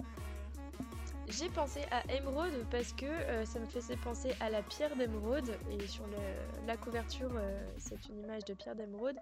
J'ai 1.29 1.49
pensé 1.49 1.81
à 1.91 2.09
émeraude 2.13 2.65
parce 2.71 2.93
que 2.93 3.05
euh, 3.05 3.43
ça 3.43 3.59
me 3.59 3.65
faisait 3.65 3.97
penser 3.97 4.33
à 4.39 4.49
la 4.49 4.63
pierre 4.63 4.95
d'émeraude 4.95 5.57
et 5.69 5.85
sur 5.85 6.05
la 6.65 6.77
couverture 6.77 7.31
euh, 7.35 7.69
c'est 7.77 8.07
une 8.07 8.19
image 8.19 8.45
de 8.45 8.53
pierre 8.53 8.75
d'émeraude. 8.75 9.17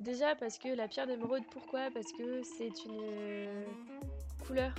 Déjà 0.00 0.34
parce 0.34 0.58
que 0.58 0.68
la 0.68 0.86
pierre 0.86 1.06
d'émeraude, 1.06 1.42
pourquoi? 1.50 1.88
Parce 1.94 2.12
que 2.12 2.42
c'est 2.42 2.84
une 2.84 3.00
euh, 3.00 3.64
couleur 4.46 4.74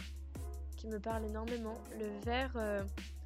qui 0.77 0.85
me 0.87 0.99
parle 0.99 1.25
énormément. 1.25 1.81
Le 1.97 2.07
vert, 2.23 2.53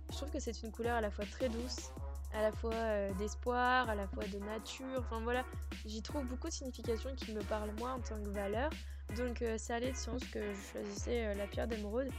je 0.09 0.15
trouve 0.15 0.29
que 0.29 0.39
c'est 0.39 0.63
une 0.63 0.71
couleur 0.71 0.95
à 0.95 1.01
la 1.01 1.11
fois 1.11 1.25
très 1.25 1.49
douce, 1.49 1.91
à 2.33 2.41
la 2.41 2.53
fois 2.53 3.09
d'espoir, 3.17 3.89
à 3.89 3.95
la 3.95 4.07
fois 4.07 4.23
de 4.27 4.37
nature. 4.37 4.99
Enfin 4.99 5.19
voilà, 5.21 5.43
j'y 5.85 6.01
trouve 6.01 6.25
beaucoup 6.25 6.47
de 6.47 6.53
significations 6.53 7.13
qui 7.15 7.33
me 7.33 7.41
parlent 7.41 7.73
moi 7.79 7.91
en 7.93 7.99
tant 7.99 8.21
que 8.23 8.29
valeur. 8.29 8.69
Donc 9.17 9.43
ça 9.57 9.75
allait 9.75 9.91
de 9.91 9.97
sens 9.97 10.23
que 10.25 10.39
je 10.53 10.61
choisissais 10.71 11.33
la 11.33 11.47
pierre 11.47 11.67
d'émeraude. 11.67 12.09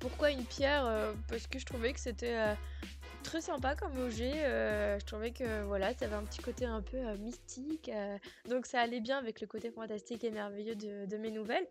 Pourquoi 0.00 0.30
une 0.30 0.44
pierre 0.44 0.86
euh, 0.86 1.12
Parce 1.28 1.46
que 1.46 1.58
je 1.58 1.66
trouvais 1.66 1.92
que 1.92 2.00
c'était 2.00 2.34
euh, 2.34 2.54
très 3.22 3.42
sympa 3.42 3.76
comme 3.76 3.96
objet. 3.98 4.32
Euh, 4.36 4.98
je 4.98 5.04
trouvais 5.04 5.30
que 5.30 5.62
voilà, 5.64 5.92
ça 5.94 6.06
avait 6.06 6.14
un 6.14 6.24
petit 6.24 6.40
côté 6.40 6.64
un 6.64 6.80
peu 6.80 6.98
mystique. 7.18 7.90
donc 8.48 8.66
ça 8.66 8.80
allait 8.80 9.00
bien 9.00 9.18
avec 9.18 9.40
le 9.40 9.46
côté 9.46 9.70
fantastique 9.70 10.24
et 10.24 10.30
merveilleux 10.30 10.74
de, 10.74 11.16
mes 11.18 11.30
nouvelles. 11.30 11.66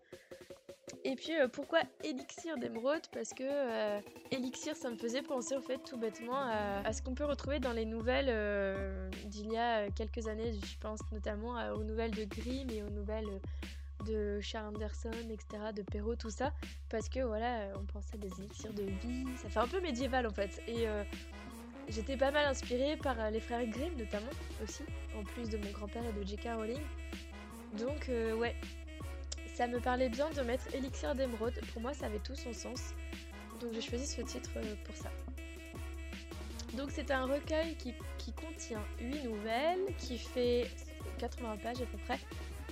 Et 1.04 1.14
puis 1.14 1.32
pourquoi 1.52 1.80
élixir 2.04 2.56
d'émeraude? 2.56 3.02
Parce 3.12 3.30
que 3.30 4.00
élixir, 4.30 4.76
ça 4.76 4.90
me 4.90 4.96
faisait 4.96 5.22
penser 5.22 5.56
au 5.56 5.60
fait 5.60 5.78
tout 5.78 5.96
bêtement 5.96 6.36
à, 6.84 6.92
ce 6.92 7.02
qu'on 7.02 7.14
peut 7.14 7.24
retrouver 7.24 7.58
dans 7.58 7.72
les 7.72 7.84
nouvelles 7.84 9.10
d'il 9.24 9.52
y 9.52 9.56
a 9.56 9.90
quelques 9.90 10.28
années. 10.28 10.52
Je 10.52 10.78
pense 10.78 11.00
notamment 11.10 11.56
aux 11.74 11.82
nouvelles 11.82 12.12
de 12.12 12.24
Grimm 12.24 12.70
et 12.70 12.82
aux 12.82 12.90
nouvelles 12.90 13.40
de 14.04 14.40
Charles 14.40 14.74
Anderson, 14.74 15.10
etc., 15.30 15.72
de 15.74 15.82
Perrault, 15.82 16.16
tout 16.16 16.30
ça, 16.30 16.52
parce 16.88 17.08
que 17.08 17.20
voilà, 17.20 17.68
on 17.76 17.84
pensait 17.84 18.14
à 18.14 18.18
des 18.18 18.30
élixirs 18.40 18.72
de 18.72 18.82
vie, 18.82 19.24
ça 19.36 19.48
fait 19.48 19.58
un 19.58 19.68
peu 19.68 19.80
médiéval 19.80 20.26
en 20.26 20.32
fait. 20.32 20.62
Et 20.66 20.88
euh, 20.88 21.04
j'étais 21.88 22.16
pas 22.16 22.30
mal 22.30 22.46
inspirée 22.46 22.96
par 22.96 23.18
euh, 23.20 23.30
les 23.30 23.40
frères 23.40 23.66
Grimm 23.66 23.94
notamment 23.96 24.30
aussi, 24.62 24.82
en 25.16 25.24
plus 25.24 25.48
de 25.48 25.58
mon 25.58 25.70
grand-père 25.70 26.02
et 26.04 26.12
de 26.12 26.26
J.K. 26.26 26.48
Rowling. 26.56 26.82
Donc 27.78 28.08
euh, 28.08 28.34
ouais, 28.34 28.56
ça 29.54 29.66
me 29.66 29.80
parlait 29.80 30.08
bien 30.08 30.30
de 30.30 30.40
mettre 30.42 30.74
Élixir 30.74 31.14
d'émeraude, 31.14 31.54
pour 31.72 31.82
moi 31.82 31.94
ça 31.94 32.06
avait 32.06 32.18
tout 32.18 32.36
son 32.36 32.52
sens. 32.52 32.94
Donc 33.60 33.72
j'ai 33.74 33.82
choisi 33.82 34.06
ce 34.06 34.22
titre 34.22 34.50
pour 34.84 34.96
ça. 34.96 35.10
Donc 36.76 36.90
c'est 36.92 37.10
un 37.10 37.24
recueil 37.24 37.74
qui, 37.76 37.94
qui 38.16 38.32
contient 38.32 38.82
8 39.00 39.24
nouvelles, 39.24 39.94
qui 39.98 40.18
fait 40.18 40.70
80 41.18 41.56
pages 41.62 41.82
à 41.82 41.86
peu 41.86 41.98
près 41.98 42.18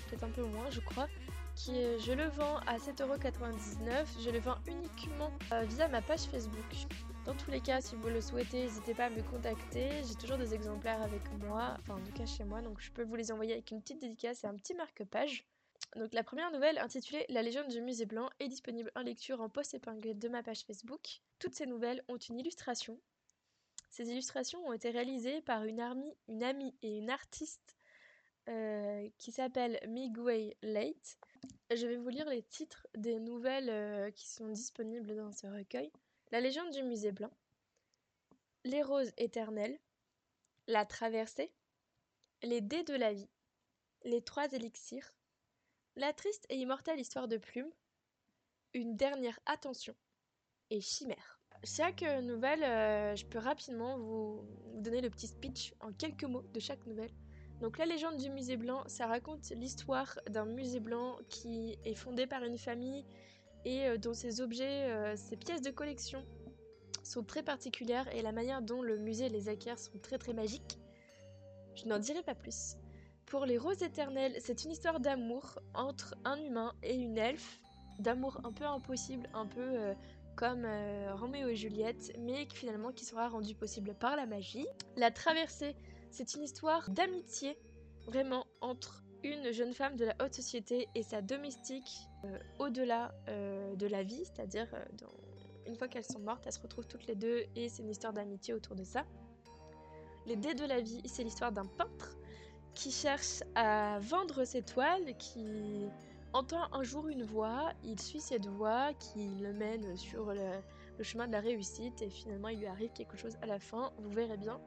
peut-être 0.08 0.24
un 0.24 0.30
peu 0.30 0.44
moins 0.44 0.70
je 0.70 0.80
crois, 0.80 1.08
qui 1.54 1.72
je 1.98 2.12
le 2.12 2.28
vends 2.28 2.58
à 2.66 2.78
7,99€. 2.78 4.22
Je 4.24 4.30
le 4.30 4.38
vends 4.38 4.58
uniquement 4.66 5.30
euh, 5.52 5.62
via 5.64 5.88
ma 5.88 6.00
page 6.00 6.22
Facebook. 6.22 6.64
Dans 7.24 7.34
tous 7.34 7.50
les 7.50 7.60
cas, 7.60 7.80
si 7.80 7.96
vous 7.96 8.08
le 8.08 8.20
souhaitez, 8.20 8.62
n'hésitez 8.62 8.94
pas 8.94 9.06
à 9.06 9.10
me 9.10 9.22
contacter. 9.22 9.90
J'ai 10.06 10.14
toujours 10.14 10.38
des 10.38 10.54
exemplaires 10.54 11.02
avec 11.02 11.22
moi, 11.40 11.76
enfin 11.80 11.96
en 11.96 12.02
tout 12.02 12.12
cas 12.12 12.26
chez 12.26 12.44
moi, 12.44 12.62
donc 12.62 12.80
je 12.80 12.90
peux 12.90 13.02
vous 13.02 13.16
les 13.16 13.32
envoyer 13.32 13.52
avec 13.52 13.70
une 13.70 13.82
petite 13.82 14.00
dédicace 14.00 14.44
et 14.44 14.46
un 14.46 14.54
petit 14.54 14.74
marque-page. 14.74 15.44
Donc 15.96 16.12
la 16.12 16.22
première 16.22 16.52
nouvelle, 16.52 16.78
intitulée 16.78 17.26
La 17.28 17.42
légende 17.42 17.68
du 17.68 17.80
musée 17.80 18.06
blanc, 18.06 18.30
est 18.40 18.48
disponible 18.48 18.92
en 18.94 19.00
lecture 19.00 19.40
en 19.40 19.48
post 19.48 19.74
épinglé 19.74 20.14
de 20.14 20.28
ma 20.28 20.42
page 20.42 20.64
Facebook. 20.64 21.20
Toutes 21.38 21.54
ces 21.54 21.66
nouvelles 21.66 22.04
ont 22.08 22.18
une 22.18 22.38
illustration. 22.38 22.98
Ces 23.90 24.10
illustrations 24.10 24.64
ont 24.66 24.72
été 24.72 24.90
réalisées 24.90 25.40
par 25.42 25.64
une, 25.64 25.82
une 26.28 26.42
amie 26.42 26.74
et 26.82 26.98
une 26.98 27.10
artiste 27.10 27.77
euh, 28.48 29.08
qui 29.18 29.30
s'appelle 29.30 29.78
Migway 29.86 30.56
Late. 30.62 31.18
Je 31.70 31.86
vais 31.86 31.96
vous 31.96 32.08
lire 32.08 32.28
les 32.28 32.42
titres 32.42 32.86
des 32.96 33.20
nouvelles 33.20 33.68
euh, 33.68 34.10
qui 34.10 34.26
sont 34.26 34.48
disponibles 34.48 35.14
dans 35.16 35.32
ce 35.32 35.46
recueil. 35.46 35.92
La 36.30 36.40
légende 36.40 36.70
du 36.70 36.82
musée 36.82 37.12
blanc, 37.12 37.30
Les 38.64 38.82
roses 38.82 39.12
éternelles, 39.18 39.78
La 40.66 40.86
traversée, 40.86 41.52
Les 42.42 42.62
dés 42.62 42.84
de 42.84 42.94
la 42.94 43.12
vie, 43.12 43.28
Les 44.04 44.22
trois 44.22 44.50
élixirs, 44.52 45.14
La 45.96 46.14
triste 46.14 46.46
et 46.48 46.56
immortelle 46.56 47.00
histoire 47.00 47.28
de 47.28 47.36
Plume, 47.36 47.70
Une 48.72 48.96
dernière 48.96 49.38
attention 49.44 49.94
et 50.70 50.80
Chimère. 50.80 51.38
Chaque 51.64 52.02
nouvelle, 52.22 52.62
euh, 52.62 53.16
je 53.16 53.26
peux 53.26 53.38
rapidement 53.38 53.98
vous 53.98 54.48
donner 54.76 55.00
le 55.00 55.10
petit 55.10 55.26
speech 55.26 55.74
en 55.80 55.92
quelques 55.92 56.24
mots 56.24 56.44
de 56.54 56.60
chaque 56.60 56.86
nouvelle. 56.86 57.12
Donc 57.60 57.78
la 57.78 57.86
légende 57.86 58.18
du 58.18 58.30
musée 58.30 58.56
blanc, 58.56 58.84
ça 58.86 59.06
raconte 59.06 59.50
l'histoire 59.50 60.18
d'un 60.30 60.44
musée 60.44 60.78
blanc 60.78 61.16
qui 61.28 61.76
est 61.84 61.94
fondé 61.94 62.26
par 62.26 62.44
une 62.44 62.56
famille 62.58 63.04
et 63.64 63.86
euh, 63.86 63.98
dont 63.98 64.14
ses 64.14 64.40
objets, 64.40 64.90
euh, 64.90 65.16
ses 65.16 65.36
pièces 65.36 65.62
de 65.62 65.70
collection 65.70 66.24
sont 67.02 67.24
très 67.24 67.42
particulières 67.42 68.06
et 68.14 68.22
la 68.22 68.32
manière 68.32 68.62
dont 68.62 68.80
le 68.80 68.96
musée 68.96 69.28
les 69.28 69.48
acquiert 69.48 69.78
sont 69.78 69.98
très 69.98 70.18
très 70.18 70.34
magiques. 70.34 70.78
Je 71.74 71.86
n'en 71.86 71.98
dirai 71.98 72.22
pas 72.22 72.34
plus. 72.34 72.76
Pour 73.26 73.44
les 73.44 73.58
roses 73.58 73.82
éternelles, 73.82 74.36
c'est 74.40 74.64
une 74.64 74.70
histoire 74.70 75.00
d'amour 75.00 75.58
entre 75.74 76.14
un 76.24 76.36
humain 76.36 76.74
et 76.82 76.94
une 76.94 77.18
elfe, 77.18 77.60
d'amour 77.98 78.40
un 78.44 78.52
peu 78.52 78.64
impossible, 78.64 79.28
un 79.34 79.46
peu 79.46 79.60
euh, 79.60 79.94
comme 80.36 80.64
Roméo 81.14 81.48
et 81.48 81.56
Juliette, 81.56 82.16
mais 82.20 82.46
finalement 82.54 82.92
qui 82.92 83.04
sera 83.04 83.28
rendu 83.28 83.56
possible 83.56 83.94
par 83.94 84.14
la 84.14 84.24
magie. 84.24 84.68
La 84.96 85.10
traversée, 85.10 85.74
c'est 86.10 86.34
une 86.34 86.42
histoire 86.42 86.90
d'amitié, 86.90 87.58
vraiment, 88.06 88.46
entre 88.60 89.04
une 89.24 89.52
jeune 89.52 89.74
femme 89.74 89.96
de 89.96 90.04
la 90.04 90.14
haute 90.22 90.34
société 90.34 90.88
et 90.94 91.02
sa 91.02 91.22
domestique 91.22 92.08
euh, 92.24 92.38
au-delà 92.58 93.14
euh, 93.28 93.74
de 93.74 93.86
la 93.86 94.02
vie, 94.02 94.24
c'est-à-dire 94.24 94.68
euh, 94.74 94.84
une 95.66 95.74
fois 95.74 95.88
qu'elles 95.88 96.04
sont 96.04 96.20
mortes, 96.20 96.44
elles 96.46 96.52
se 96.52 96.60
retrouvent 96.60 96.86
toutes 96.86 97.06
les 97.06 97.16
deux 97.16 97.44
et 97.56 97.68
c'est 97.68 97.82
une 97.82 97.90
histoire 97.90 98.12
d'amitié 98.12 98.54
autour 98.54 98.76
de 98.76 98.84
ça. 98.84 99.04
Les 100.26 100.36
dés 100.36 100.54
de 100.54 100.64
la 100.64 100.80
vie, 100.80 101.02
c'est 101.06 101.24
l'histoire 101.24 101.52
d'un 101.52 101.64
peintre 101.64 102.16
qui 102.74 102.90
cherche 102.90 103.42
à 103.54 103.98
vendre 104.00 104.44
ses 104.44 104.62
toiles, 104.62 105.16
qui 105.18 105.86
entend 106.32 106.72
un 106.72 106.82
jour 106.82 107.08
une 107.08 107.24
voix, 107.24 107.72
il 107.82 108.00
suit 108.00 108.20
cette 108.20 108.46
voix 108.46 108.92
qui 108.94 109.28
le 109.40 109.52
mène 109.52 109.96
sur 109.96 110.32
le, 110.32 110.60
le 110.96 111.04
chemin 111.04 111.26
de 111.26 111.32
la 111.32 111.40
réussite 111.40 112.02
et 112.02 112.10
finalement 112.10 112.48
il 112.48 112.60
lui 112.60 112.66
arrive 112.66 112.92
quelque 112.92 113.16
chose 113.16 113.36
à 113.42 113.46
la 113.46 113.58
fin, 113.58 113.92
vous 113.98 114.10
verrez 114.10 114.36
bien. 114.36 114.60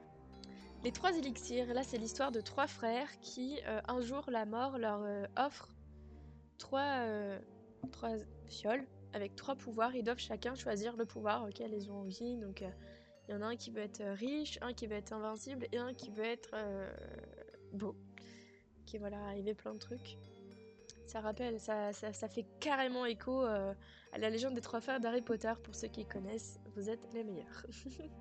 Les 0.83 0.91
trois 0.91 1.15
élixirs, 1.15 1.71
là 1.75 1.83
c'est 1.83 1.99
l'histoire 1.99 2.31
de 2.31 2.41
trois 2.41 2.65
frères 2.65 3.19
qui, 3.19 3.59
euh, 3.67 3.79
un 3.87 4.01
jour, 4.01 4.23
la 4.31 4.45
mort 4.45 4.79
leur 4.79 5.03
euh, 5.03 5.27
offre 5.37 5.69
trois, 6.57 7.05
euh, 7.05 7.39
trois 7.91 8.15
fioles 8.47 8.87
avec 9.13 9.35
trois 9.35 9.55
pouvoirs. 9.55 9.95
Ils 9.95 10.03
doivent 10.03 10.17
chacun 10.17 10.55
choisir 10.55 10.97
le 10.97 11.05
pouvoir 11.05 11.45
auquel 11.47 11.71
ils 11.71 11.91
ont 11.91 11.99
envie. 11.99 12.35
Donc 12.37 12.61
il 13.27 13.31
y 13.31 13.37
en 13.37 13.43
a 13.43 13.45
un 13.45 13.55
qui 13.55 13.69
veut 13.69 13.83
être 13.83 14.01
riche, 14.01 14.57
un 14.61 14.73
qui 14.73 14.87
veut 14.87 14.95
être 14.95 15.13
invincible 15.13 15.67
et 15.71 15.77
un 15.77 15.93
qui 15.93 16.09
veut 16.09 16.25
être 16.25 16.55
beau. 17.73 17.95
Qui 18.87 18.97
voilà, 18.97 19.19
arriver 19.25 19.53
plein 19.53 19.75
de 19.75 19.79
trucs. 19.79 20.17
Ça 21.05 21.21
rappelle, 21.21 21.59
ça 21.59 21.93
fait 22.27 22.45
carrément 22.59 23.05
écho 23.05 23.41
à 23.41 23.75
la 24.17 24.29
légende 24.31 24.55
des 24.55 24.61
trois 24.61 24.81
frères 24.81 24.99
d'Harry 24.99 25.21
Potter 25.21 25.53
pour 25.61 25.75
ceux 25.75 25.89
qui 25.89 26.05
connaissent. 26.05 26.59
Vous 26.75 26.89
êtes 26.89 27.13
les 27.13 27.23
meilleurs. 27.23 27.65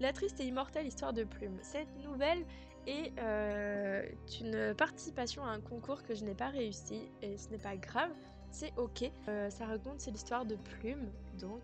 La 0.00 0.14
triste 0.14 0.40
et 0.40 0.46
immortelle 0.46 0.86
histoire 0.86 1.12
de 1.12 1.24
Plume. 1.24 1.58
Cette 1.60 1.94
nouvelle 2.02 2.46
est 2.86 3.12
euh, 3.18 4.02
une 4.40 4.74
participation 4.74 5.44
à 5.44 5.50
un 5.50 5.60
concours 5.60 6.02
que 6.02 6.14
je 6.14 6.24
n'ai 6.24 6.34
pas 6.34 6.48
réussi 6.48 7.02
et 7.20 7.36
ce 7.36 7.50
n'est 7.50 7.58
pas 7.58 7.76
grave, 7.76 8.10
c'est 8.50 8.72
ok. 8.78 9.10
Euh, 9.28 9.50
ça 9.50 9.66
raconte 9.66 10.00
c'est 10.00 10.10
l'histoire 10.10 10.46
de 10.46 10.56
Plume 10.56 11.10
donc 11.38 11.62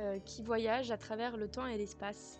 euh, 0.00 0.18
qui 0.26 0.42
voyage 0.42 0.90
à 0.90 0.98
travers 0.98 1.38
le 1.38 1.48
temps 1.48 1.66
et 1.66 1.78
l'espace 1.78 2.38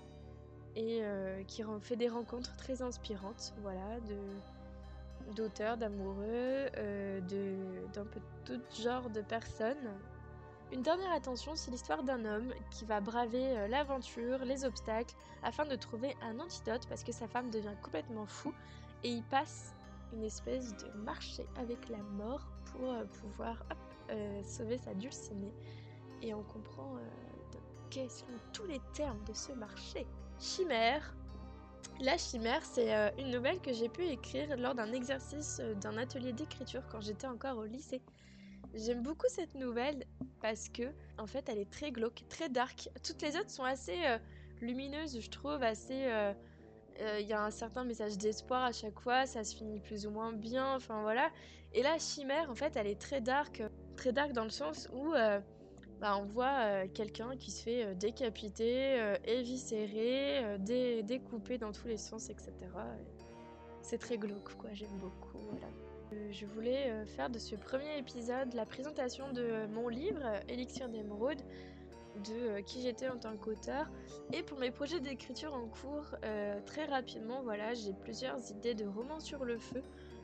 et 0.76 1.02
qui 1.46 1.62
fait 1.82 1.94
des 1.94 2.08
rencontres 2.08 2.56
très 2.56 2.82
inspirantes, 2.82 3.54
voilà, 3.62 4.00
de 4.00 5.36
d'auteurs, 5.36 5.76
d'amoureux, 5.76 6.66
d'un 7.92 8.04
peu 8.04 8.20
tout 8.44 8.60
genre 8.82 9.08
de 9.08 9.20
personnes 9.20 9.88
une 10.72 10.82
dernière 10.82 11.12
attention, 11.12 11.52
c'est 11.54 11.70
l'histoire 11.70 12.02
d'un 12.02 12.24
homme 12.24 12.52
qui 12.70 12.84
va 12.84 13.00
braver 13.00 13.56
euh, 13.56 13.68
l'aventure, 13.68 14.38
les 14.44 14.64
obstacles, 14.64 15.14
afin 15.42 15.64
de 15.64 15.76
trouver 15.76 16.16
un 16.22 16.38
antidote 16.40 16.86
parce 16.88 17.04
que 17.04 17.12
sa 17.12 17.28
femme 17.28 17.50
devient 17.50 17.74
complètement 17.82 18.26
fou 18.26 18.52
et 19.02 19.10
il 19.10 19.22
passe 19.24 19.74
une 20.12 20.24
espèce 20.24 20.74
de 20.76 20.90
marché 21.04 21.46
avec 21.56 21.88
la 21.88 21.98
mort 21.98 22.46
pour 22.66 22.90
euh, 22.90 23.04
pouvoir 23.20 23.62
euh, 24.10 24.42
sauver 24.42 24.78
sa 24.78 24.94
dulcinée. 24.94 25.52
Et 26.22 26.32
on 26.34 26.42
comprend 26.42 26.96
quels 27.90 28.10
sont 28.10 28.24
tous 28.52 28.64
les 28.64 28.80
termes 28.94 29.22
de 29.24 29.34
ce 29.34 29.52
marché. 29.52 30.06
Chimère. 30.40 31.14
La 32.00 32.16
chimère, 32.16 32.64
c'est 32.64 32.90
une 33.18 33.30
nouvelle 33.30 33.60
que 33.60 33.72
j'ai 33.72 33.90
pu 33.90 34.04
écrire 34.04 34.56
lors 34.56 34.74
d'un 34.74 34.92
exercice 34.92 35.60
d'un 35.82 35.98
atelier 35.98 36.32
d'écriture 36.32 36.82
quand 36.90 37.02
j'étais 37.02 37.26
encore 37.26 37.58
au 37.58 37.64
lycée. 37.64 38.00
J'aime 38.74 39.02
beaucoup 39.02 39.26
cette 39.28 39.54
nouvelle 39.54 40.04
parce 40.44 40.68
que 40.68 40.82
en 41.16 41.26
fait 41.26 41.48
elle 41.48 41.56
est 41.56 41.70
très 41.70 41.90
glauque, 41.90 42.22
très 42.28 42.50
dark. 42.50 42.90
Toutes 43.02 43.22
les 43.22 43.34
autres 43.34 43.48
sont 43.48 43.64
assez 43.64 43.96
euh, 44.04 44.18
lumineuses, 44.60 45.18
je 45.18 45.30
trouve, 45.30 45.62
assez. 45.62 46.04
Euh, 46.04 46.34
euh, 47.00 47.18
il 47.18 47.26
y 47.26 47.32
a 47.32 47.42
un 47.42 47.50
certain 47.50 47.82
message 47.82 48.18
d'espoir 48.18 48.62
à 48.62 48.72
chaque 48.72 49.00
fois, 49.00 49.24
ça 49.24 49.42
se 49.42 49.56
finit 49.56 49.80
plus 49.80 50.06
ou 50.06 50.10
moins 50.10 50.34
bien, 50.34 50.76
enfin 50.76 51.00
voilà. 51.00 51.30
Et 51.72 51.82
là, 51.82 51.96
Chimère, 51.98 52.50
en 52.50 52.54
fait, 52.54 52.76
elle 52.76 52.86
est 52.86 53.00
très 53.00 53.22
dark, 53.22 53.62
très 53.96 54.12
dark 54.12 54.32
dans 54.32 54.44
le 54.44 54.50
sens 54.50 54.90
où 54.92 55.14
bah, 56.00 56.18
on 56.18 56.26
voit 56.26 56.86
quelqu'un 56.88 57.36
qui 57.38 57.50
se 57.50 57.62
fait 57.62 57.94
décapiter, 57.94 59.14
éviscérer, 59.24 60.58
découper 60.58 61.56
dans 61.56 61.72
tous 61.72 61.88
les 61.88 61.96
sens, 61.96 62.28
etc. 62.28 62.52
C'est 63.80 63.98
très 63.98 64.18
glauque, 64.18 64.54
quoi, 64.58 64.70
j'aime 64.74 64.98
beaucoup, 64.98 65.38
voilà. 65.50 65.68
Euh, 66.14 66.32
je 66.32 66.46
voulais 66.46 66.90
euh, 66.90 67.06
faire 67.06 67.30
de 67.30 67.38
ce 67.38 67.54
premier 67.54 67.98
épisode 67.98 68.54
la 68.54 68.66
présentation 68.66 69.32
de 69.32 69.66
mon 69.66 69.88
livre 69.88 70.22
Élixir 70.48 70.88
d'émeraude, 70.88 71.40
de 72.24 72.32
euh, 72.32 72.62
qui 72.62 72.82
j'étais 72.82 73.08
en 73.08 73.18
tant 73.18 73.36
qu'auteur. 73.36 73.90
Et 74.32 74.42
pour 74.42 74.58
mes 74.58 74.70
projets 74.70 75.00
d'écriture 75.00 75.54
en 75.54 75.66
cours, 75.66 76.16
très 76.66 76.84
rapidement, 76.86 77.42
voilà, 77.42 77.74
j'ai 77.74 77.92
plusieurs 77.92 78.50
idées 78.50 78.74
de 78.74 78.86
romans 78.86 79.20
sur 79.20 79.44
le 79.44 79.58
feu. 79.58 79.82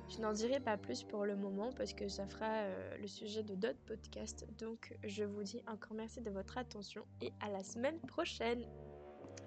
Je 0.08 0.20
n'en 0.20 0.32
dirai 0.32 0.58
pas 0.58 0.76
plus 0.76 1.04
pour 1.04 1.24
le 1.24 1.36
moment 1.36 1.70
parce 1.76 1.92
que 1.92 2.08
ça 2.08 2.26
fera 2.26 2.64
le 3.00 3.06
sujet 3.06 3.42
de 3.42 3.54
d'autres 3.54 3.78
podcasts. 3.86 4.46
Donc 4.58 4.96
je 5.04 5.22
vous 5.22 5.42
dis 5.42 5.62
encore 5.68 5.94
merci 5.94 6.20
de 6.20 6.30
votre 6.30 6.58
attention 6.58 7.04
et 7.20 7.32
à 7.40 7.48
la 7.50 7.62
semaine 7.62 8.00
prochaine. 8.00 8.62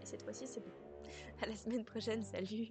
Et 0.02 0.06
cette 0.06 0.24
fois-ci 0.24 0.48
c'est 0.48 0.62
bon. 0.62 0.72
À 1.42 1.48
la 1.48 1.56
semaine 1.56 1.84
prochaine, 1.84 2.24
salut 2.24 2.70